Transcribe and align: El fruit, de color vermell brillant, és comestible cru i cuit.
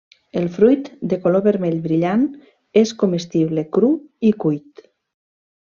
El 0.39 0.45
fruit, 0.53 0.87
de 1.11 1.19
color 1.25 1.43
vermell 1.47 1.77
brillant, 1.83 2.25
és 2.83 2.95
comestible 3.05 3.67
cru 3.79 3.93
i 4.31 4.35
cuit. 4.47 4.85